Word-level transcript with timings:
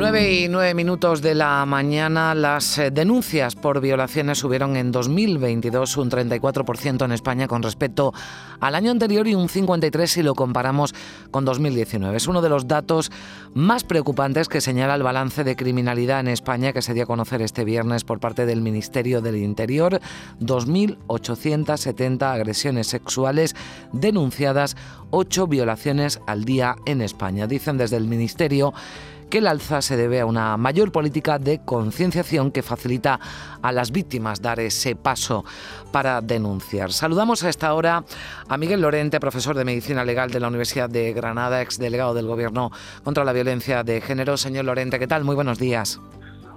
9 0.00 0.32
y 0.32 0.48
9 0.48 0.72
minutos 0.72 1.20
de 1.20 1.34
la 1.34 1.66
mañana, 1.66 2.34
las 2.34 2.78
eh, 2.78 2.90
denuncias 2.90 3.54
por 3.54 3.82
violaciones 3.82 4.38
subieron 4.38 4.74
en 4.76 4.92
2022 4.92 5.98
un 5.98 6.10
34% 6.10 7.04
en 7.04 7.12
España 7.12 7.46
con 7.46 7.62
respecto 7.62 8.14
al 8.60 8.76
año 8.76 8.92
anterior 8.92 9.28
y 9.28 9.34
un 9.34 9.48
53% 9.48 10.06
si 10.06 10.22
lo 10.22 10.34
comparamos 10.34 10.94
con 11.30 11.44
2019. 11.44 12.16
Es 12.16 12.28
uno 12.28 12.40
de 12.40 12.48
los 12.48 12.66
datos 12.66 13.12
más 13.52 13.84
preocupantes 13.84 14.48
que 14.48 14.62
señala 14.62 14.94
el 14.94 15.02
balance 15.02 15.44
de 15.44 15.54
criminalidad 15.54 16.20
en 16.20 16.28
España 16.28 16.72
que 16.72 16.80
se 16.80 16.94
dio 16.94 17.02
a 17.02 17.06
conocer 17.06 17.42
este 17.42 17.66
viernes 17.66 18.04
por 18.04 18.20
parte 18.20 18.46
del 18.46 18.62
Ministerio 18.62 19.20
del 19.20 19.36
Interior. 19.36 20.00
2.870 20.40 22.22
agresiones 22.22 22.86
sexuales 22.86 23.54
denunciadas, 23.92 24.78
8 25.10 25.46
violaciones 25.46 26.20
al 26.26 26.44
día 26.44 26.76
en 26.86 27.00
España. 27.02 27.46
Dicen 27.46 27.76
desde 27.78 27.96
el 27.96 28.06
Ministerio 28.06 28.72
que 29.30 29.38
el 29.38 29.46
alza 29.46 29.80
se 29.80 29.96
debe 29.96 30.20
a 30.20 30.26
una 30.26 30.56
mayor 30.56 30.90
política 30.90 31.38
de 31.38 31.60
concienciación 31.64 32.50
que 32.50 32.62
facilita 32.62 33.20
a 33.62 33.72
las 33.72 33.92
víctimas 33.92 34.42
dar 34.42 34.58
ese 34.58 34.96
paso 34.96 35.44
para 35.92 36.20
denunciar. 36.20 36.92
Saludamos 36.92 37.44
a 37.44 37.48
esta 37.48 37.72
hora 37.72 38.04
a 38.48 38.56
Miguel 38.58 38.80
Lorente, 38.80 39.20
profesor 39.20 39.56
de 39.56 39.64
Medicina 39.64 40.04
Legal 40.04 40.30
de 40.30 40.40
la 40.40 40.48
Universidad 40.48 40.90
de 40.90 41.12
Granada, 41.12 41.62
ex 41.62 41.78
delegado 41.78 42.12
del 42.12 42.26
Gobierno 42.26 42.72
contra 43.04 43.24
la 43.24 43.32
Violencia 43.32 43.84
de 43.84 44.00
Género. 44.00 44.36
Señor 44.36 44.64
Lorente, 44.64 44.98
¿qué 44.98 45.06
tal? 45.06 45.22
Muy 45.22 45.36
buenos 45.36 45.58
días. 45.58 46.00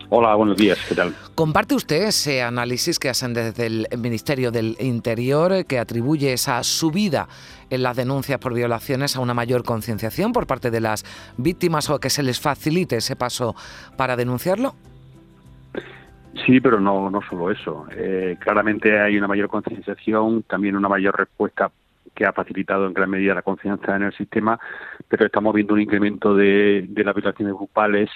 Hola, 0.09 0.35
buenos 0.35 0.57
días, 0.57 0.79
¿qué 0.89 0.95
tal? 0.95 1.15
¿Comparte 1.35 1.73
usted 1.73 2.03
ese 2.03 2.43
análisis 2.43 2.99
que 2.99 3.09
hacen 3.09 3.33
desde 3.33 3.65
el 3.65 3.87
Ministerio 3.97 4.51
del 4.51 4.75
Interior 4.79 5.65
que 5.65 5.79
atribuye 5.79 6.31
esa 6.31 6.61
subida 6.61 7.27
en 7.71 7.81
las 7.81 7.97
denuncias 7.97 8.37
por 8.37 8.53
violaciones 8.53 9.15
a 9.15 9.19
una 9.19 9.33
mayor 9.33 9.63
concienciación 9.63 10.31
por 10.31 10.45
parte 10.45 10.69
de 10.69 10.79
las 10.79 11.03
víctimas 11.37 11.89
o 11.89 11.99
que 11.99 12.11
se 12.11 12.21
les 12.21 12.39
facilite 12.39 12.97
ese 12.97 13.15
paso 13.15 13.55
para 13.97 14.15
denunciarlo? 14.15 14.75
Sí, 16.45 16.59
pero 16.61 16.79
no, 16.79 17.09
no 17.09 17.21
solo 17.27 17.49
eso. 17.49 17.87
Eh, 17.95 18.37
claramente 18.39 18.99
hay 18.99 19.17
una 19.17 19.27
mayor 19.27 19.47
concienciación, 19.47 20.43
también 20.43 20.75
una 20.75 20.89
mayor 20.89 21.17
respuesta 21.17 21.71
que 22.13 22.27
ha 22.27 22.33
facilitado 22.33 22.85
en 22.85 22.93
gran 22.93 23.09
medida 23.09 23.33
la 23.33 23.41
confianza 23.41 23.95
en 23.95 24.03
el 24.03 24.13
sistema, 24.13 24.59
pero 25.07 25.25
estamos 25.25 25.51
viendo 25.55 25.73
un 25.73 25.81
incremento 25.81 26.35
de, 26.35 26.85
de 26.87 27.03
las 27.03 27.15
violaciones 27.15 27.55
grupales 27.55 28.11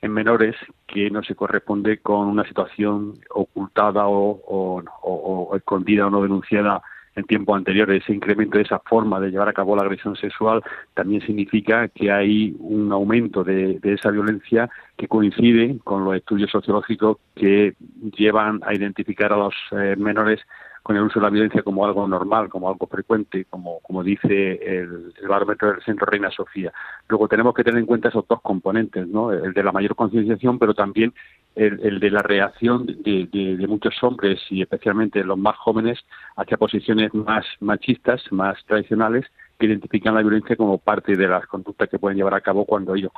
en 0.00 0.12
menores 0.12 0.54
que 0.86 1.10
no 1.10 1.22
se 1.22 1.34
corresponde 1.34 1.98
con 1.98 2.28
una 2.28 2.44
situación 2.44 3.14
ocultada 3.30 4.06
o, 4.06 4.40
o, 4.46 5.56
escondida 5.56 6.06
o 6.06 6.10
no 6.10 6.22
denunciada 6.22 6.82
en 7.16 7.24
tiempos 7.24 7.56
anteriores. 7.56 8.04
Ese 8.04 8.12
incremento 8.12 8.58
de 8.58 8.64
esa 8.64 8.78
forma 8.78 9.18
de 9.18 9.30
llevar 9.30 9.48
a 9.48 9.52
cabo 9.52 9.74
la 9.74 9.82
agresión 9.82 10.14
sexual 10.14 10.62
también 10.94 11.20
significa 11.22 11.88
que 11.88 12.12
hay 12.12 12.54
un 12.60 12.92
aumento 12.92 13.42
de, 13.42 13.80
de 13.80 13.94
esa 13.94 14.10
violencia 14.10 14.70
que 14.96 15.08
coincide 15.08 15.78
con 15.82 16.04
los 16.04 16.14
estudios 16.14 16.50
sociológicos 16.50 17.18
que 17.34 17.74
llevan 18.16 18.60
a 18.64 18.74
identificar 18.74 19.32
a 19.32 19.36
los 19.36 19.54
eh, 19.72 19.96
menores 19.96 20.40
con 20.88 20.96
el 20.96 21.02
uso 21.02 21.20
de 21.20 21.24
la 21.24 21.30
violencia 21.30 21.62
como 21.62 21.84
algo 21.84 22.08
normal, 22.08 22.48
como 22.48 22.66
algo 22.66 22.86
frecuente, 22.86 23.44
como, 23.44 23.80
como 23.80 24.02
dice 24.02 24.52
el, 24.52 25.12
barómetro 25.28 25.72
del 25.72 25.82
Centro 25.82 26.06
Reina 26.06 26.30
Sofía. 26.30 26.72
Luego 27.10 27.28
tenemos 27.28 27.54
que 27.54 27.62
tener 27.62 27.78
en 27.78 27.84
cuenta 27.84 28.08
esos 28.08 28.26
dos 28.26 28.40
componentes, 28.40 29.06
¿no? 29.06 29.30
el 29.30 29.52
de 29.52 29.62
la 29.62 29.70
mayor 29.70 29.94
concienciación, 29.94 30.58
pero 30.58 30.72
también 30.72 31.12
el, 31.56 32.00
de 32.00 32.10
la 32.10 32.22
reacción 32.22 32.86
de, 32.86 33.28
de, 33.30 33.66
muchos 33.66 34.02
hombres 34.02 34.40
y 34.48 34.62
especialmente 34.62 35.22
los 35.22 35.36
más 35.36 35.58
jóvenes 35.58 35.98
hacia 36.36 36.56
posiciones 36.56 37.12
más 37.12 37.44
machistas, 37.60 38.22
más 38.30 38.56
tradicionales, 38.64 39.26
que 39.58 39.66
identifican 39.66 40.14
la 40.14 40.22
violencia 40.22 40.56
como 40.56 40.78
parte 40.78 41.16
de 41.16 41.28
las 41.28 41.46
conductas 41.48 41.90
que 41.90 41.98
pueden 41.98 42.16
llevar 42.16 42.32
a 42.32 42.40
cabo 42.40 42.64
cuando 42.64 42.94
ellos 42.94 43.12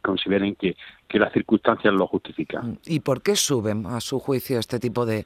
consideren 0.00 0.56
que, 0.56 0.74
que 1.06 1.20
las 1.20 1.32
circunstancias 1.32 1.94
lo 1.94 2.08
justifican. 2.08 2.80
¿Y 2.84 2.98
por 2.98 3.22
qué 3.22 3.36
suben, 3.36 3.86
a 3.86 4.00
su 4.00 4.18
juicio, 4.18 4.58
este 4.58 4.80
tipo 4.80 5.06
de, 5.06 5.24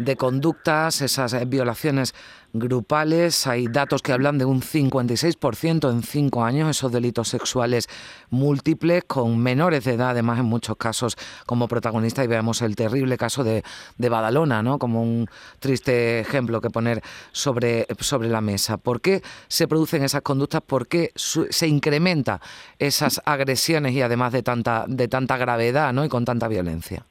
de 0.00 0.16
conductas, 0.16 1.02
esas 1.02 1.34
eh, 1.34 1.44
violaciones 1.44 2.14
grupales. 2.52 3.46
Hay 3.46 3.68
datos 3.68 4.02
que 4.02 4.12
hablan 4.12 4.38
de 4.38 4.44
un 4.44 4.62
56% 4.62 5.90
en 5.90 6.02
cinco 6.02 6.42
años, 6.42 6.70
esos 6.70 6.90
delitos 6.90 7.28
sexuales 7.28 7.86
múltiples 8.30 9.04
con 9.06 9.38
menores 9.38 9.84
de 9.84 9.94
edad, 9.94 10.10
además 10.10 10.40
en 10.40 10.46
muchos 10.46 10.76
casos 10.76 11.16
como 11.46 11.68
protagonista. 11.68 12.24
Y 12.24 12.26
veamos 12.26 12.62
el 12.62 12.76
terrible 12.76 13.18
caso 13.18 13.44
de, 13.44 13.62
de 13.98 14.08
Badalona, 14.08 14.62
¿no? 14.62 14.78
como 14.78 15.02
un 15.02 15.28
triste 15.58 16.20
ejemplo 16.20 16.60
que 16.60 16.70
poner 16.70 17.02
sobre, 17.32 17.86
sobre 18.00 18.28
la 18.28 18.40
mesa. 18.40 18.78
¿Por 18.78 19.00
qué 19.00 19.22
se 19.48 19.68
producen 19.68 20.02
esas 20.02 20.22
conductas? 20.22 20.62
¿Por 20.62 20.88
qué 20.88 21.12
se 21.14 21.68
incrementa 21.68 22.40
esas 22.78 23.20
agresiones 23.26 23.92
y 23.92 24.02
además 24.02 24.32
de 24.32 24.42
tanta, 24.42 24.86
de 24.88 25.08
tanta 25.08 25.36
gravedad 25.36 25.92
¿no? 25.92 26.04
y 26.04 26.08
con 26.08 26.24
tanta 26.24 26.48
violencia? 26.48 27.04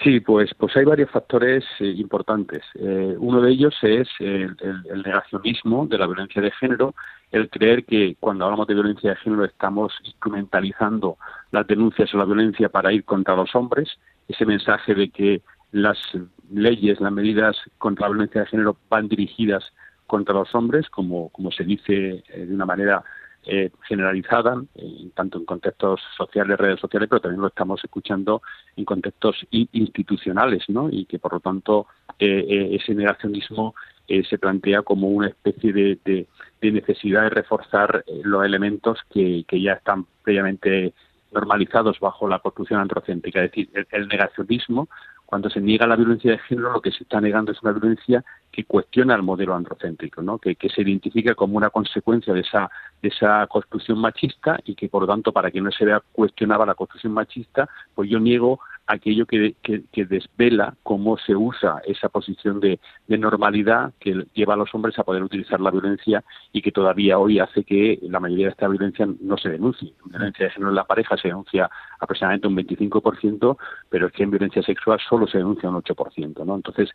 Sí, 0.00 0.20
pues, 0.20 0.50
pues 0.56 0.74
hay 0.76 0.84
varios 0.84 1.10
factores 1.10 1.64
eh, 1.78 1.84
importantes. 1.84 2.62
Eh, 2.76 3.14
uno 3.18 3.42
de 3.42 3.50
ellos 3.50 3.74
es 3.82 4.08
el, 4.20 4.56
negacionismo 5.04 5.86
de 5.86 5.98
la 5.98 6.06
violencia 6.06 6.40
de 6.40 6.50
género, 6.52 6.94
el 7.30 7.50
creer 7.50 7.84
que 7.84 8.16
cuando 8.18 8.44
hablamos 8.44 8.66
de 8.66 8.74
violencia 8.74 9.10
de 9.10 9.16
género 9.16 9.44
estamos 9.44 9.92
instrumentalizando 10.04 11.18
las 11.50 11.66
denuncias 11.66 12.12
o 12.14 12.18
la 12.18 12.24
violencia 12.24 12.70
para 12.70 12.92
ir 12.92 13.04
contra 13.04 13.36
los 13.36 13.54
hombres, 13.54 13.90
ese 14.28 14.46
mensaje 14.46 14.94
de 14.94 15.10
que 15.10 15.42
las 15.72 15.98
leyes, 16.50 17.00
las 17.00 17.12
medidas 17.12 17.56
contra 17.78 18.06
la 18.06 18.14
violencia 18.14 18.42
de 18.42 18.46
género 18.46 18.76
van 18.88 19.08
dirigidas 19.08 19.72
contra 20.06 20.34
los 20.34 20.54
hombres, 20.54 20.88
como, 20.88 21.28
como 21.30 21.50
se 21.52 21.64
dice 21.64 22.22
eh, 22.28 22.46
de 22.46 22.54
una 22.54 22.66
manera 22.66 23.04
eh, 23.44 23.70
generalizada, 23.88 24.62
eh, 24.76 25.10
tanto 25.16 25.38
en 25.38 25.44
contextos 25.44 26.00
sociales, 26.16 26.56
redes 26.58 26.78
sociales, 26.78 27.08
pero 27.08 27.20
también 27.20 27.40
lo 27.40 27.48
estamos 27.48 27.82
escuchando 27.82 28.40
en 28.76 28.84
contextos 28.84 29.44
institucionales, 29.50 30.62
¿no? 30.68 30.88
Y 30.88 31.06
que 31.06 31.18
por 31.18 31.32
lo 31.32 31.40
tanto 31.40 31.88
eh, 32.20 32.68
ese 32.72 32.94
negacionismo 32.94 33.74
se 34.06 34.38
plantea 34.38 34.82
como 34.82 35.08
una 35.08 35.28
especie 35.28 35.72
de, 35.72 36.26
necesidad 36.60 37.22
de 37.22 37.30
reforzar 37.30 38.04
los 38.22 38.44
elementos 38.44 38.98
que, 39.10 39.44
ya 39.50 39.72
están 39.72 40.06
previamente 40.22 40.92
normalizados 41.32 41.98
bajo 41.98 42.28
la 42.28 42.40
construcción 42.40 42.78
antropocéntrica. 42.80 43.42
Es 43.42 43.50
decir, 43.50 43.86
el 43.90 44.06
negacionismo 44.06 44.88
cuando 45.32 45.48
se 45.48 45.62
niega 45.62 45.86
la 45.86 45.96
violencia 45.96 46.32
de 46.32 46.38
género, 46.40 46.74
lo 46.74 46.82
que 46.82 46.90
se 46.90 47.04
está 47.04 47.18
negando 47.18 47.52
es 47.52 47.62
una 47.62 47.72
violencia 47.72 48.22
que 48.50 48.64
cuestiona 48.64 49.14
el 49.14 49.22
modelo 49.22 49.54
androcéntrico, 49.54 50.20
¿no? 50.20 50.36
que, 50.36 50.54
se 50.68 50.82
identifica 50.82 51.34
como 51.34 51.56
una 51.56 51.70
consecuencia 51.70 52.34
de 52.34 52.40
esa, 52.40 52.70
de 53.00 53.08
esa 53.08 53.46
construcción 53.46 53.98
machista 53.98 54.60
y 54.62 54.74
que, 54.74 54.90
por 54.90 55.04
lo 55.04 55.08
tanto, 55.08 55.32
para 55.32 55.50
que 55.50 55.62
no 55.62 55.70
se 55.70 55.86
vea 55.86 56.02
cuestionada 56.12 56.66
la 56.66 56.74
construcción 56.74 57.14
machista, 57.14 57.66
pues 57.94 58.10
yo 58.10 58.20
niego 58.20 58.60
aquello 58.92 59.26
que, 59.26 59.54
desvela 59.94 60.74
cómo 60.82 61.16
se 61.16 61.34
usa 61.34 61.80
esa 61.86 62.08
posición 62.08 62.60
de, 62.60 62.78
normalidad 63.08 63.92
que 64.00 64.26
lleva 64.34 64.54
a 64.54 64.56
los 64.56 64.74
hombres 64.74 64.98
a 64.98 65.04
poder 65.04 65.22
utilizar 65.22 65.60
la 65.60 65.70
violencia 65.70 66.24
y 66.52 66.62
que 66.62 66.72
todavía 66.72 67.18
hoy 67.18 67.38
hace 67.38 67.64
que 67.64 67.98
la 68.02 68.20
mayoría 68.20 68.46
de 68.46 68.52
esta 68.52 68.68
violencia 68.68 69.06
no 69.20 69.36
se 69.36 69.50
denuncie. 69.50 69.92
La 70.10 70.18
violencia 70.18 70.46
de 70.46 70.52
género 70.52 70.70
en 70.70 70.76
la 70.76 70.84
pareja 70.84 71.16
se 71.16 71.28
denuncia 71.28 71.70
aproximadamente 72.00 72.48
un 72.48 72.56
25%, 72.56 73.56
pero 73.88 74.06
es 74.06 74.12
que 74.12 74.22
en 74.22 74.30
violencia 74.30 74.62
sexual 74.62 75.00
solo 75.08 75.26
se 75.26 75.38
denuncia 75.38 75.68
un 75.68 75.82
8%. 75.82 76.44
¿no? 76.44 76.56
Entonces, 76.56 76.90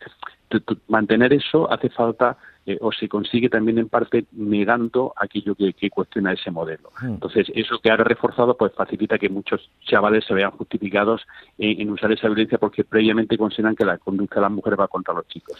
mantener 0.88 1.32
eso 1.32 1.70
hace 1.70 1.88
falta 1.90 2.36
eh, 2.68 2.76
o 2.82 2.92
se 2.92 3.08
consigue 3.08 3.48
también 3.48 3.78
en 3.78 3.88
parte 3.88 4.26
negando 4.32 5.14
aquello 5.16 5.54
que, 5.54 5.88
cuestiona 5.88 6.34
ese 6.34 6.50
modelo. 6.50 6.90
Hmm. 7.00 7.14
Entonces, 7.14 7.50
eso 7.54 7.78
que 7.78 7.90
ha 7.90 7.96
reforzado, 7.96 8.58
pues 8.58 8.74
facilita 8.74 9.18
que 9.18 9.30
muchos 9.30 9.70
chavales 9.86 10.26
se 10.26 10.34
vean 10.34 10.50
justificados 10.50 11.26
en, 11.56 11.88
usar 11.88 12.12
esa 12.12 12.26
violencia 12.26 12.58
porque 12.58 12.84
previamente 12.84 13.38
consideran 13.38 13.74
que 13.74 13.86
la 13.86 13.96
conducta 13.96 14.34
de 14.34 14.42
las 14.42 14.52
mujeres 14.52 14.78
va 14.78 14.88
contra 14.88 15.14
los 15.14 15.26
chicos. 15.28 15.56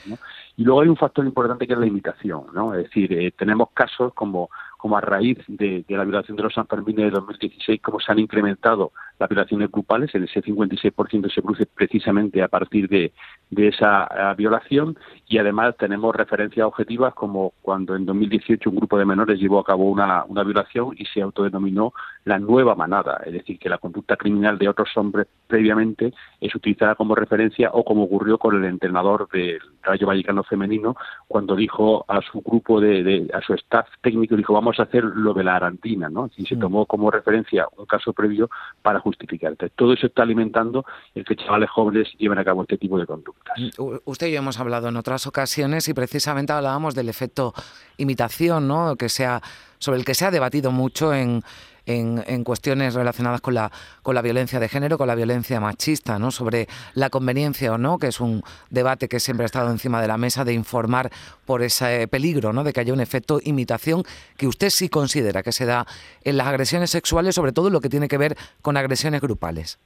Y 0.58 0.64
luego 0.64 0.82
hay 0.82 0.88
un 0.88 0.96
factor 0.96 1.24
importante 1.24 1.66
que 1.66 1.72
es 1.72 1.78
la 1.78 1.86
imitación, 1.86 2.44
¿no? 2.52 2.74
Es 2.74 2.84
decir, 2.84 3.10
eh, 3.14 3.32
tenemos 3.34 3.70
casos 3.72 4.12
como 4.12 4.50
como 4.78 4.96
a 4.96 5.00
raíz 5.00 5.38
de, 5.48 5.84
la 5.88 6.04
violación 6.04 6.36
de 6.36 6.44
los 6.44 6.54
Sanfermines 6.54 7.06
de 7.06 7.10
2016, 7.10 7.82
como 7.82 8.00
se 8.00 8.12
han 8.12 8.20
incrementado 8.20 8.92
las 9.18 9.28
violaciones 9.28 9.70
grupales, 9.70 10.14
en 10.14 10.24
ese 10.24 10.42
56% 10.42 11.32
se 11.32 11.42
produce 11.42 11.66
precisamente 11.66 12.42
a 12.42 12.48
partir 12.48 12.88
de, 12.88 13.12
esa 13.56 14.04
eh, 14.04 14.34
violación 14.36 14.96
y 15.26 15.38
además 15.38 15.76
tenemos 15.78 16.14
referencias 16.14 16.66
objetivas 16.66 17.14
como 17.14 17.52
cuando 17.62 17.96
en 17.96 18.04
2018 18.06 18.70
un 18.70 18.76
grupo 18.76 18.98
de 18.98 19.04
menores 19.04 19.40
llevó 19.40 19.58
a 19.58 19.64
cabo 19.64 19.90
una, 19.90 20.24
una 20.24 20.44
violación 20.44 20.94
y 20.96 21.04
se 21.06 21.22
autodenominó 21.22 21.92
la 22.24 22.38
nueva 22.38 22.74
manada, 22.74 23.20
es 23.24 23.32
decir, 23.32 23.58
que 23.58 23.68
la 23.68 23.78
conducta 23.78 24.16
criminal 24.16 24.58
de 24.58 24.68
otros 24.68 24.90
hombres 24.96 25.26
previamente 25.46 26.12
es 26.40 26.54
utilizada 26.54 26.94
como 26.94 27.14
referencia 27.14 27.70
o 27.72 27.84
como 27.84 28.04
ocurrió 28.04 28.38
con 28.38 28.56
el 28.56 28.64
entrenador 28.64 29.28
del 29.32 29.60
Rayo 29.82 30.06
Vallecano 30.06 30.44
femenino 30.44 30.94
cuando 31.26 31.56
dijo 31.56 32.04
a 32.06 32.20
su 32.20 32.40
grupo 32.42 32.80
de, 32.80 33.28
a 33.32 33.40
su 33.40 33.54
staff 33.54 33.88
técnico 34.02 34.36
dijo 34.36 34.52
vamos 34.52 34.78
a 34.78 34.84
hacer 34.84 35.04
lo 35.04 35.34
de 35.34 35.44
la 35.44 35.56
Arantina, 35.56 36.08
¿no? 36.08 36.30
Y 36.36 36.46
se 36.46 36.56
mm. 36.56 36.60
tomó 36.60 36.86
como 36.86 37.10
referencia 37.10 37.66
un 37.76 37.86
caso 37.86 38.12
previo 38.12 38.50
para 38.82 39.00
justificar. 39.08 39.56
todo 39.74 39.92
eso 39.92 40.06
está 40.06 40.22
alimentando 40.22 40.84
el 41.14 41.24
que 41.24 41.36
chavales 41.36 41.70
jóvenes 41.70 42.08
lleven 42.18 42.38
a 42.38 42.44
cabo 42.44 42.62
este 42.62 42.78
tipo 42.78 42.98
de 42.98 43.06
conducta. 43.06 43.52
conductas. 43.54 43.78
Mm, 43.78 44.10
usted 44.10 44.26
y 44.28 44.32
yo 44.32 44.38
hemos 44.38 44.60
hablado 44.60 44.88
en 44.88 44.96
otras 44.96 45.26
ocasiones 45.26 45.88
y 45.88 45.94
precisamente 45.94 46.52
hablábamos 46.52 46.94
del 46.94 47.08
efecto 47.08 47.52
imitación, 47.96 48.68
¿no? 48.68 48.96
que 48.96 49.08
sea, 49.08 49.40
sobre 49.78 49.98
el 49.98 50.04
que 50.04 50.14
se 50.14 50.24
ha 50.24 50.30
debatido 50.30 50.70
mucho 50.70 51.12
en, 51.14 51.42
en, 51.88 52.44
cuestiones 52.44 52.94
relacionadas 52.94 53.40
con 53.40 53.54
la, 53.54 53.72
con 54.02 54.14
la 54.14 54.22
violencia 54.22 54.60
de 54.60 54.68
género, 54.68 54.98
con 54.98 55.08
la 55.08 55.14
violencia 55.14 55.60
machista, 55.60 56.18
¿no? 56.18 56.30
sobre 56.30 56.68
la 56.94 57.10
conveniencia 57.10 57.72
o 57.72 57.78
no, 57.78 57.98
que 57.98 58.08
es 58.08 58.20
un 58.20 58.42
debate 58.70 59.08
que 59.08 59.20
siempre 59.20 59.44
ha 59.44 59.46
estado 59.46 59.70
encima 59.70 60.00
de 60.00 60.08
la 60.08 60.18
mesa, 60.18 60.44
de 60.44 60.52
informar 60.52 61.10
por 61.46 61.62
ese 61.62 62.06
peligro 62.08 62.52
¿no? 62.52 62.62
de 62.62 62.72
que 62.72 62.80
haya 62.80 62.92
un 62.92 63.00
efecto 63.00 63.40
imitación 63.42 64.02
que 64.36 64.46
usted 64.46 64.70
sí 64.70 64.88
considera 64.88 65.42
que 65.42 65.52
se 65.52 65.64
da 65.64 65.86
en 66.22 66.36
las 66.36 66.46
agresiones 66.46 66.90
sexuales, 66.90 67.34
sobre 67.34 67.52
todo 67.52 67.70
lo 67.70 67.80
que 67.80 67.88
tiene 67.88 68.08
que 68.08 68.18
ver 68.18 68.36
con 68.62 68.76
agresiones 68.76 69.20
grupales. 69.20 69.78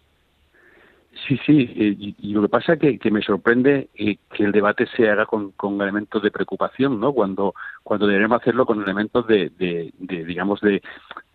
Sí, 1.28 1.38
sí, 1.46 1.70
eh, 1.76 2.14
y, 2.18 2.32
lo 2.32 2.42
que 2.42 2.48
pasa 2.48 2.72
es 2.72 2.98
que, 2.98 3.10
me 3.12 3.22
sorprende 3.22 3.88
eh, 3.94 4.16
que 4.34 4.42
el 4.42 4.50
debate 4.50 4.86
se 4.96 5.08
haga 5.08 5.24
con, 5.26 5.52
elementos 5.80 6.20
de 6.20 6.32
preocupación, 6.32 6.98
¿no? 6.98 7.12
Cuando, 7.12 7.54
cuando 7.84 8.06
deberíamos 8.06 8.40
hacerlo 8.40 8.66
con 8.66 8.82
elementos 8.82 9.26
de 9.28 9.52
digamos, 10.00 10.60
de, 10.62 10.82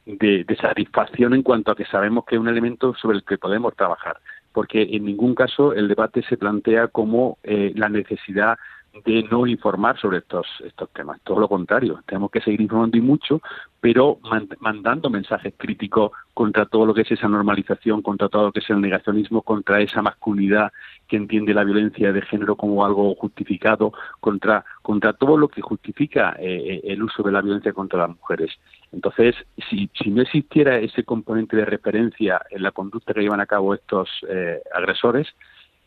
de, 0.07 0.57
satisfacción 0.59 1.33
en 1.33 1.43
cuanto 1.43 1.71
a 1.71 1.75
que 1.75 1.85
sabemos 1.85 2.25
que 2.25 2.35
es 2.35 2.41
un 2.41 2.47
elemento 2.47 2.95
sobre 2.95 3.17
el 3.17 3.23
que 3.23 3.37
podemos 3.37 3.75
trabajar, 3.75 4.17
porque 4.53 4.81
en 4.91 5.05
ningún 5.05 5.35
caso 5.35 5.73
el 5.73 5.87
debate 5.87 6.23
se 6.23 6.37
plantea 6.37 6.87
como 6.87 7.37
eh, 7.43 7.73
la 7.75 7.89
necesidad 7.89 8.57
de 9.05 9.23
no 9.23 9.47
informar 9.47 9.99
sobre 9.99 10.19
estos 10.19 10.47
estos 10.65 10.89
temas. 10.89 11.19
Todo 11.23 11.39
lo 11.39 11.47
contrario, 11.47 12.01
tenemos 12.05 12.31
que 12.31 12.41
seguir 12.41 12.61
informando 12.61 12.97
y 12.97 13.01
mucho, 13.01 13.41
pero 13.79 14.19
mandando 14.59 15.09
mensajes 15.09 15.53
críticos 15.57 16.11
contra 16.33 16.65
todo 16.65 16.85
lo 16.85 16.93
que 16.93 17.01
es 17.01 17.11
esa 17.11 17.27
normalización, 17.27 18.01
contra 18.01 18.29
todo 18.29 18.45
lo 18.45 18.51
que 18.51 18.59
es 18.59 18.69
el 18.69 18.81
negacionismo, 18.81 19.41
contra 19.41 19.81
esa 19.81 20.01
masculinidad 20.01 20.71
que 21.07 21.17
entiende 21.17 21.53
la 21.53 21.63
violencia 21.63 22.11
de 22.11 22.21
género 22.21 22.55
como 22.55 22.85
algo 22.85 23.15
justificado, 23.15 23.93
contra 24.19 24.65
contra 24.81 25.13
todo 25.13 25.37
lo 25.37 25.47
que 25.47 25.61
justifica 25.61 26.35
eh, 26.39 26.81
el 26.83 27.03
uso 27.03 27.23
de 27.23 27.31
la 27.31 27.41
violencia 27.41 27.73
contra 27.73 27.99
las 27.99 28.09
mujeres. 28.09 28.51
Entonces, 28.91 29.35
si, 29.69 29.89
si 29.93 30.09
no 30.09 30.21
existiera 30.21 30.77
ese 30.77 31.03
componente 31.03 31.57
de 31.57 31.65
referencia 31.65 32.41
en 32.49 32.63
la 32.63 32.71
conducta 32.71 33.13
que 33.13 33.21
llevan 33.21 33.41
a 33.41 33.45
cabo 33.45 33.73
estos 33.73 34.09
eh, 34.29 34.61
agresores, 34.73 35.27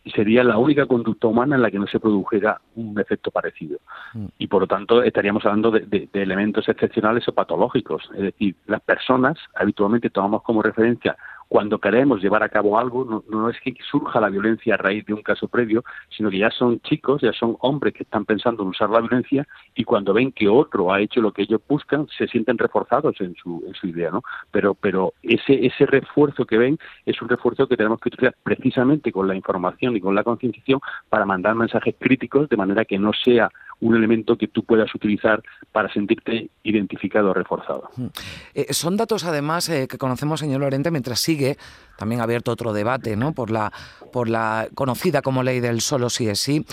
sería 0.07 0.43
la 0.43 0.59
única 0.59 0.87
conducta 0.87 1.29
humana 1.29 1.57
en 1.57 1.63
la 1.63 1.71
que 1.71 1.79
no 1.79 1.87
se 1.87 2.01
produjera 2.01 2.61
un 2.75 2.99
efecto 2.99 3.31
parecido. 3.31 3.79
Mm. 4.15 4.27
Y 4.39 4.47
por 4.47 4.63
lo 4.63 4.67
tanto 4.67 5.03
estaríamos 5.03 5.45
hablando 5.45 5.71
de, 5.71 6.09
elementos 6.13 6.69
excepcionales 6.69 7.29
o 7.29 7.33
patológicos. 7.33 8.11
Es 8.15 8.23
decir, 8.23 8.57
las 8.67 8.81
personas 8.81 9.39
habitualmente 9.55 10.11
tomamos 10.11 10.43
como 10.43 10.63
referencia 10.63 11.17
cuando 11.51 11.81
queremos 11.81 12.23
llevar 12.23 12.45
a 12.45 12.49
cabo 12.49 12.79
algo, 12.79 13.05
no, 13.05 13.25
no, 13.29 13.51
es 13.51 13.59
que 13.61 13.75
surja 13.91 14.21
la 14.21 14.29
violencia 14.29 14.75
a 14.75 14.77
raíz 14.77 15.05
de 15.05 15.15
un 15.15 15.23
caso 15.23 15.49
previo, 15.49 15.83
sino 16.17 16.31
que 16.31 16.39
ya 16.39 16.49
son 16.53 16.79
chicos, 16.79 17.23
ya 17.23 17.33
son 17.33 17.57
hombres 17.59 17.93
que 17.93 18.05
están 18.05 18.25
pensando 18.25 18.63
en 18.63 18.69
usar 18.69 18.89
la 18.89 19.01
violencia 19.01 19.49
y 19.75 19.83
cuando 19.83 20.15
ven 20.15 20.31
que 20.31 20.49
otro 20.49 20.93
ha 20.93 21.01
hecho 21.01 21.21
lo 21.21 21.33
que 21.33 21.43
ellos 21.43 21.61
buscan, 21.69 22.07
se 22.17 22.29
sienten 22.29 22.57
reforzados 22.57 23.21
en 23.21 23.35
su, 23.35 23.65
en 23.67 23.75
su 23.75 23.89
idea, 23.89 24.13
¿no? 24.13 24.23
Pero, 24.53 24.75
pero 24.75 25.13
ese, 25.25 25.67
ese 25.67 25.87
refuerzo 25.87 26.45
que 26.45 26.57
ven 26.57 26.79
es 27.05 27.21
un 27.21 27.29
refuerzo 27.29 27.67
que 27.67 27.77
tenemos 27.77 27.99
que 27.99 28.11
utilizar 28.11 28.37
precisamente 28.45 29.11
con 29.11 29.27
la 29.27 29.35
información 29.35 29.97
y 29.97 30.01
con 30.01 30.15
la 30.15 30.23
concienciación 30.23 30.79
para 31.09 31.27
mandar 31.27 31.57
mensajes 31.57 31.97
críticos 31.99 32.49
de 32.49 32.57
manera 32.57 32.85
que 32.85 32.97
no 32.97 33.11
sea 33.13 33.51
un 33.81 33.97
elemento 33.97 34.37
que 34.37 34.49
tú 34.49 34.65
puedas 34.65 34.95
utilizar 34.95 35.43
para 35.73 35.93
sentirte 35.93 36.51
identificado 36.63 37.31
o 37.31 37.35
reforzado. 37.35 37.91
Mm. 37.97 38.07
Eh, 38.55 38.73
son 38.73 38.97
datos, 38.97 39.25
además, 39.25 39.69
eh, 39.69 39.89
que 39.89 39.99
conocemos, 39.99 40.41
señor 40.41 40.61
Lorente, 40.61 40.91
mientras 40.91 41.21
sigue 41.21 41.57
también 41.97 42.21
abierto 42.21 42.53
otro 42.53 42.73
debate 42.73 43.17
¿no? 43.17 43.33
por, 43.33 43.51
la, 43.51 43.73
por 44.13 44.29
la 44.29 44.69
conocida 44.75 45.23
como 45.23 45.43
ley 45.43 45.61
del 45.61 45.81
solo 45.81 46.11
sí 46.11 46.29
es 46.29 46.41
sí. 46.41 46.65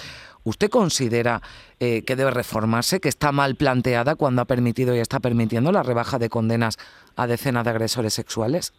¿Usted 0.44 0.70
considera 0.70 1.42
eh, 1.80 2.04
que 2.06 2.16
debe 2.16 2.32
reformarse, 2.32 3.02
que 3.02 3.10
está 3.10 3.34
mal 3.34 3.56
planteada 3.56 4.16
cuando 4.16 4.42
ha 4.42 4.46
permitido 4.46 4.96
y 4.96 5.00
está 5.00 5.20
permitiendo 5.20 5.74
la 5.74 5.84
rebaja 5.84 6.20
de 6.20 6.30
condenas 6.30 6.78
a 7.18 7.28
decenas 7.28 7.66
de 7.66 7.72
agresores 7.72 8.14
sexuales? 8.14 8.74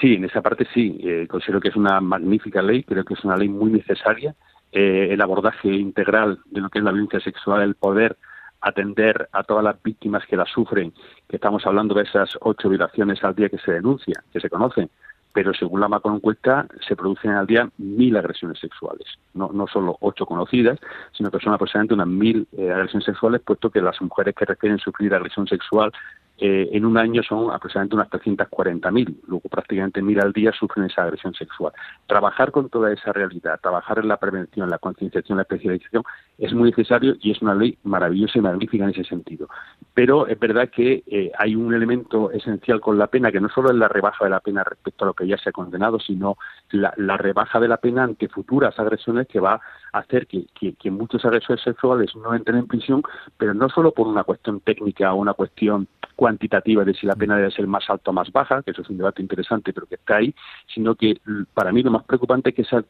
Sí, 0.00 0.14
en 0.14 0.24
esa 0.24 0.40
parte 0.40 0.66
sí. 0.72 1.02
considero 1.28 1.60
que 1.60 1.68
es 1.68 1.76
una 1.76 2.00
magnífica 2.00 2.62
ley, 2.62 2.82
creo 2.84 3.04
que 3.04 3.14
es 3.14 3.24
una 3.24 3.36
ley 3.36 3.48
muy 3.48 3.70
necesaria 3.72 4.34
eh, 4.72 5.08
el 5.10 5.20
abordaje 5.20 5.68
integral 5.68 6.38
de 6.46 6.60
lo 6.60 6.68
que 6.68 6.78
es 6.78 6.84
la 6.84 6.92
violencia 6.92 7.20
sexual, 7.20 7.62
el 7.62 7.74
poder 7.74 8.16
atender 8.60 9.28
a 9.32 9.44
todas 9.44 9.64
las 9.64 9.80
víctimas 9.82 10.26
que 10.26 10.36
la 10.36 10.44
sufren, 10.44 10.92
que 11.28 11.36
estamos 11.36 11.64
hablando 11.66 11.94
de 11.94 12.02
esas 12.02 12.36
ocho 12.40 12.68
violaciones 12.68 13.22
al 13.22 13.34
día 13.34 13.48
que 13.48 13.58
se 13.58 13.72
denuncian, 13.72 14.22
que 14.32 14.40
se 14.40 14.50
conocen, 14.50 14.90
pero 15.32 15.54
según 15.54 15.80
la 15.80 15.88
Macron 15.88 16.16
encuesta 16.16 16.66
se 16.86 16.96
producen 16.96 17.32
al 17.32 17.46
día 17.46 17.70
mil 17.78 18.16
agresiones 18.16 18.58
sexuales, 18.58 19.06
no, 19.34 19.50
no 19.52 19.66
solo 19.66 19.96
ocho 20.00 20.26
conocidas, 20.26 20.78
sino 21.12 21.30
que 21.30 21.38
son 21.38 21.52
aproximadamente 21.52 21.94
unas 21.94 22.08
mil 22.08 22.48
eh, 22.56 22.70
agresiones 22.70 23.04
sexuales, 23.04 23.40
puesto 23.44 23.70
que 23.70 23.80
las 23.80 24.00
mujeres 24.00 24.34
que 24.34 24.44
requieren 24.44 24.78
sufrir 24.78 25.14
agresión 25.14 25.46
sexual 25.46 25.92
eh, 26.40 26.68
en 26.72 26.84
un 26.84 26.96
año 26.96 27.22
son 27.24 27.50
aproximadamente 27.50 27.96
unas 27.96 28.10
340.000, 28.10 29.16
luego 29.26 29.48
prácticamente 29.48 30.00
mil 30.00 30.20
al 30.20 30.32
día 30.32 30.52
sufren 30.52 30.86
esa 30.86 31.02
agresión 31.02 31.34
sexual. 31.34 31.72
Trabajar 32.06 32.52
con 32.52 32.68
toda 32.68 32.92
esa 32.92 33.12
realidad, 33.12 33.58
trabajar 33.60 33.98
en 33.98 34.06
la 34.06 34.18
prevención, 34.18 34.70
la 34.70 34.78
concienciación, 34.78 35.38
la 35.38 35.42
especialización 35.42 36.04
es 36.38 36.54
muy 36.54 36.70
necesario 36.70 37.16
y 37.20 37.32
es 37.32 37.42
una 37.42 37.54
ley 37.54 37.76
maravillosa 37.82 38.38
y 38.38 38.42
magnífica 38.42 38.84
en 38.84 38.90
ese 38.90 39.02
sentido. 39.02 39.48
Pero 39.94 40.28
es 40.28 40.38
verdad 40.38 40.70
que 40.70 41.02
eh, 41.08 41.32
hay 41.36 41.56
un 41.56 41.74
elemento 41.74 42.30
esencial 42.30 42.80
con 42.80 42.98
la 42.98 43.08
pena 43.08 43.32
que 43.32 43.40
no 43.40 43.48
solo 43.48 43.70
es 43.70 43.76
la 43.76 43.88
rebaja 43.88 44.24
de 44.24 44.30
la 44.30 44.40
pena 44.40 44.62
respecto 44.62 45.04
a 45.04 45.08
lo 45.08 45.14
que 45.14 45.26
ya 45.26 45.38
se 45.38 45.48
ha 45.48 45.52
condenado, 45.52 45.98
sino 45.98 46.36
la, 46.70 47.16
rebaja 47.16 47.58
de 47.58 47.66
la 47.66 47.78
pena 47.78 48.04
ante 48.04 48.28
futuras 48.28 48.78
agresiones 48.78 49.26
que 49.26 49.40
va 49.40 49.60
a 49.92 49.98
hacer 49.98 50.28
que, 50.28 50.46
que 50.54 50.90
muchos 50.92 51.24
agresores 51.24 51.64
sexuales 51.64 52.14
no 52.14 52.32
entren 52.32 52.58
en 52.58 52.68
prisión, 52.68 53.02
pero 53.36 53.54
no 53.54 53.68
solo 53.68 53.90
por 53.90 54.06
una 54.06 54.22
cuestión 54.22 54.60
técnica 54.60 55.12
o 55.12 55.16
una 55.16 55.34
cuestión 55.34 55.88
cuantitativa 56.18 56.84
de 56.84 56.94
si 56.94 57.06
la 57.06 57.14
pena 57.14 57.36
debe 57.36 57.52
ser 57.52 57.68
más 57.68 57.88
alta 57.88 58.10
o 58.10 58.12
más 58.12 58.32
baja, 58.32 58.60
que 58.64 58.72
eso 58.72 58.82
es 58.82 58.90
un 58.90 58.98
debate 58.98 59.22
interesante, 59.22 59.72
pero 59.72 59.86
que 59.86 59.94
está 59.94 60.16
ahí, 60.16 60.34
sino 60.66 60.96
que 60.96 61.20
para 61.54 61.70
mí 61.70 61.80
lo 61.80 61.92
más 61.92 62.02
preocupante 62.02 62.50
es 62.50 62.56
que 62.56 62.64
se 62.64 62.74
ha 62.74 62.84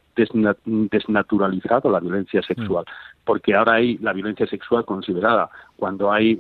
desnaturalizado 0.65 1.91
la 1.91 2.01
violencia 2.01 2.41
sexual, 2.41 2.87
mm. 2.87 3.18
Porque 3.29 3.55
ahora 3.55 3.75
hay 3.75 3.99
la 3.99 4.15
violencia 4.15 4.47
sexual 4.47 4.87
considerada 4.87 5.51
cuando 5.77 6.11
hay 6.11 6.37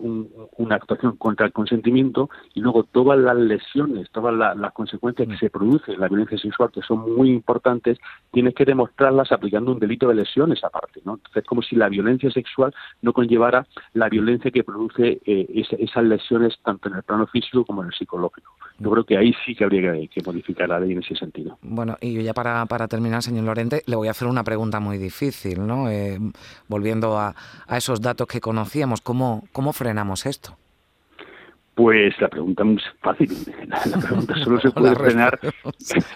una 0.56 0.74
actuación 0.76 1.16
contra 1.16 1.44
el 1.44 1.52
consentimiento 1.52 2.30
y 2.54 2.60
luego 2.60 2.82
todas 2.82 3.18
las 3.18 3.36
lesiones, 3.36 4.10
todas 4.10 4.34
las 4.34 4.72
consecuencias 4.72 5.28
que 5.28 5.34
mm. 5.34 5.38
se 5.38 5.50
producen 5.50 5.94
en 5.94 6.00
la 6.00 6.08
violencia 6.08 6.38
sexual, 6.38 6.70
que 6.72 6.80
son 6.80 7.14
muy 7.14 7.30
importantes, 7.30 7.98
tienes 8.32 8.54
que 8.54 8.64
demostrarlas 8.64 9.30
aplicando 9.30 9.70
un 9.70 9.78
delito 9.78 10.08
de 10.08 10.14
lesiones 10.14 10.64
aparte, 10.64 11.00
¿no? 11.04 11.16
Entonces, 11.16 11.42
es 11.42 11.44
como 11.46 11.60
si 11.60 11.76
la 11.76 11.90
violencia 11.90 12.30
sexual 12.30 12.74
no 13.02 13.12
conllevara 13.12 13.66
la 13.92 14.08
violencia 14.08 14.50
que 14.50 14.64
produce 14.64 15.20
eh, 15.24 15.64
esas 15.78 16.04
lesiones 16.04 16.58
tanto 16.64 16.88
en 16.88 16.96
el 16.96 17.02
plano 17.02 17.26
físico 17.26 17.64
como 17.64 17.82
en 17.82 17.88
el 17.88 17.94
psicológico. 17.94 18.50
Yo 18.80 18.90
creo 18.90 19.04
que 19.04 19.16
ahí 19.16 19.34
sí 19.44 19.54
que 19.54 19.64
habría 19.64 19.92
que, 20.08 20.22
modificar 20.24 20.68
la 20.68 20.80
ley 20.80 20.92
en 20.92 20.98
ese 20.98 21.14
sentido. 21.14 21.58
Bueno, 21.62 21.96
y 22.00 22.22
ya 22.22 22.32
para, 22.32 22.64
para 22.66 22.86
terminar, 22.86 23.22
señor 23.22 23.44
Lorente, 23.44 23.82
le 23.86 23.96
voy 23.96 24.08
a 24.08 24.12
hacer 24.12 24.28
una 24.28 24.44
pregunta 24.44 24.78
muy 24.78 24.98
difícil, 24.98 25.66
¿no? 25.66 25.90
Eh, 25.90 26.18
volviendo 26.78 27.18
a, 27.18 27.34
a, 27.66 27.76
esos 27.76 28.00
datos 28.00 28.28
que 28.28 28.40
conocíamos, 28.40 29.00
¿cómo, 29.00 29.42
cómo 29.52 29.72
frenamos 29.72 30.26
esto? 30.26 30.56
Pues 31.74 32.20
la 32.20 32.28
pregunta 32.28 32.64
es 32.64 32.82
fácil. 33.00 33.28
La, 33.68 34.00
pregunta 34.00 34.34
solo 34.42 34.60
se 34.60 34.70
puede 34.70 34.96
frenar. 34.96 35.38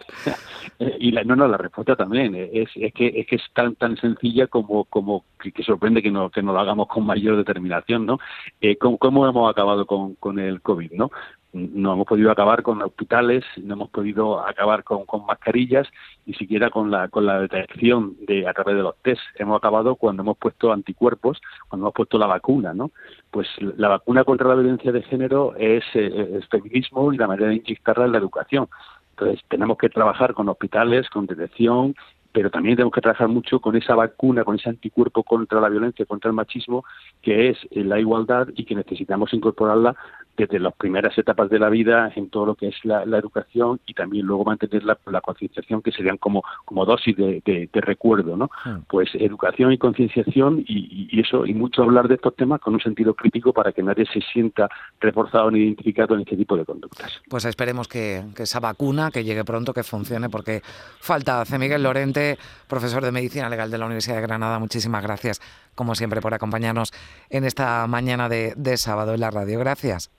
y 0.99 1.12
la, 1.12 1.23
no, 1.23 1.37
no, 1.37 1.47
la 1.47 1.57
respuesta 1.57 1.95
también. 1.95 2.35
Es, 2.35 2.69
es, 2.75 2.92
que, 2.92 3.12
es 3.14 3.26
que 3.26 3.37
es 3.37 3.42
tan 3.52 3.76
tan 3.76 3.97
sencilla 3.97 4.49
como, 4.49 4.85
como 4.87 5.25
que, 5.38 5.62
sorprende 5.62 6.02
que 6.02 6.11
no, 6.11 6.31
que 6.31 6.42
no 6.42 6.52
lo 6.52 6.59
hagamos 6.59 6.88
con 6.88 7.07
mayor 7.07 7.37
determinación, 7.37 8.07
¿no? 8.07 8.19
Eh, 8.61 8.76
¿cómo, 8.76 8.99
¿cómo, 8.99 9.28
hemos 9.28 9.49
acabado 9.49 9.87
con, 9.87 10.14
con 10.16 10.40
el 10.40 10.61
COVID, 10.62 10.92
no? 10.92 11.11
No 11.53 11.93
hemos 11.93 12.07
podido 12.07 12.31
acabar 12.31 12.63
con 12.63 12.81
hospitales, 12.81 13.45
no 13.63 13.75
hemos 13.75 13.91
podido 13.91 14.41
acabar 14.41 14.85
con, 14.85 15.05
con, 15.05 15.27
mascarillas, 15.27 15.87
ni 16.25 16.35
siquiera 16.35 16.71
con 16.71 16.91
la, 16.91 17.09
con 17.09 17.27
la 17.27 17.41
detección 17.41 18.17
de, 18.27 18.49
a 18.49 18.55
través 18.55 18.77
de 18.77 18.83
los 18.83 18.97
test. 19.03 19.21
Hemos 19.37 19.59
acabado 19.59 19.97
cuando 19.97 20.23
hemos 20.23 20.39
puesto 20.39 20.73
anticuerpos, 20.73 21.41
cuando 21.69 21.87
hemos 21.87 21.95
puesto 21.95 22.19
la 22.19 22.27
vacuna, 22.27 22.73
¿no? 22.73 22.91
Pues 23.31 23.49
la 23.61 23.89
vacuna 23.89 24.25
contra 24.25 24.49
la 24.49 24.55
violencia 24.55 24.93
de 24.93 25.03
género 25.03 25.55
es, 25.57 25.85
eh, 25.95 26.39
es 26.39 26.49
feminismo 26.49 27.13
y 27.13 27.19
la 27.19 27.27
manera 27.27 27.49
de 27.49 27.57
inyectarla 27.57 28.07
en 28.07 28.13
la 28.13 28.19
educación. 28.19 28.69
Entonces 29.11 29.41
tenemos 29.49 29.77
que 29.77 29.91
trabajar 29.91 30.33
con 30.33 30.49
hospitales, 30.49 31.09
con 31.11 31.27
detección 31.27 31.95
pero 32.33 32.51
también 32.51 32.77
tenemos 32.77 32.95
que 32.95 33.01
trabajar 33.01 33.29
mucho 33.29 33.61
con 33.61 33.77
esa 33.77 33.95
vacuna, 33.95 34.45
con 34.45 34.57
ese 34.57 34.71
anticuerpo 34.71 35.23
contra 35.23 35.61
la 35.61 35.69
violencia, 35.69 36.07
contra 36.07 36.31
el 36.31 36.35
machismo, 36.35 36.85
que 37.21 37.51
es 37.51 37.59
la 37.73 38.01
igualdad 38.01 38.49
y 38.57 38.65
que 38.65 38.75
necesitamos 38.75 39.33
incorporarla 39.35 39.95
desde 40.37 40.59
las 40.59 40.75
primeras 40.75 41.17
etapas 41.19 41.51
de 41.51 41.59
la 41.59 41.69
vida 41.69 42.11
en 42.17 42.31
todo 42.31 42.47
lo 42.47 42.55
que 42.55 42.69
es 42.69 42.85
la, 42.85 43.03
educación 43.03 43.81
y 43.87 43.95
también 43.95 44.27
luego 44.27 44.45
mantener 44.45 44.83
la, 44.85 44.97
concienciación 45.21 45.83
que 45.83 45.93
serían 45.93 46.17
como, 46.17 46.43
como 46.65 46.85
dosis 46.85 47.17
de, 47.17 47.69
recuerdo, 47.73 48.37
¿no? 48.37 48.51
Hmm. 48.65 48.83
Pues 48.89 49.11
educación 49.15 49.73
y 49.73 49.79
concienciación 49.79 50.65
y, 50.67 51.21
eso, 51.21 51.47
y 51.47 51.55
mucho 51.55 51.83
hablar 51.83 52.09
de 52.09 52.15
estos 52.15 52.35
temas 52.35 52.61
con 52.61 52.75
un 52.75 52.81
sentido 52.81 53.15
crítico 53.15 53.53
para 53.53 53.73
que 53.73 53.83
nadie 53.83 54.07
se 54.07 54.21
sienta 54.21 54.69
reforzado 55.01 55.51
ni 55.51 55.61
identificado 55.61 56.15
en 56.15 56.23
este 56.23 56.37
tipo 56.37 56.57
de 56.57 56.65
conductas. 56.65 57.21
Pues 57.29 57.45
esperemos 57.45 57.89
que, 57.89 58.23
que 58.35 58.45
esa 58.45 58.61
vacuna, 58.61 59.11
que 59.11 59.25
llegue 59.25 59.45
pronto, 59.45 59.73
que 59.73 59.83
funcione, 59.83 60.29
porque 60.29 60.62
falta. 60.65 61.41
Hace 61.43 61.59
Miguel 61.59 61.83
Lorente, 61.83 62.39
profesor 62.69 63.03
de 63.05 63.12
Medicina 63.12 63.49
Legal 63.49 63.71
de 63.71 63.79
la 63.79 63.87
Universidad 63.87 64.17
de 64.17 64.23
Granada, 64.23 64.59
muchísimas 64.59 65.03
gracias, 65.03 65.41
como 65.75 65.95
siempre, 65.95 66.21
por 66.21 66.35
acompañarnos 66.35 66.93
en 67.31 67.45
esta 67.45 67.87
mañana 67.87 68.29
de, 68.29 68.55
de 68.57 68.77
sábado 68.77 69.15
en 69.15 69.21
la 69.21 69.31
radio. 69.31 69.59
Gracias. 69.59 70.11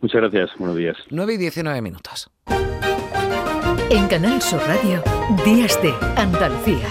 Muchas 0.00 0.20
gracias, 0.20 0.50
buenos 0.58 0.76
días. 0.76 0.96
9 1.10 1.34
y 1.34 1.36
19 1.38 1.82
minutos. 1.82 2.30
En 3.90 4.06
Canal 4.06 4.40
Sur 4.42 4.60
Radio, 4.60 5.02
Días 5.44 5.80
de 5.82 5.92
Andalucía. 6.16 6.86